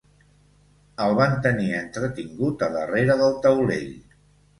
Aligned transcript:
El 1.03 1.11
van 1.19 1.35
tenir 1.45 1.67
entretingut 1.79 2.65
a 2.69 2.71
darrera 2.77 3.19
del 3.21 3.37
taulell 3.45 3.93